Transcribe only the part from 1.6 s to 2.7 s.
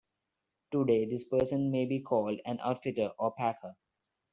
may be called an